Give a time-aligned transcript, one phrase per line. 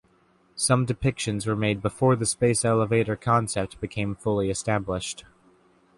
[0.55, 5.25] Some depictions were made before the space elevator concept became fully established.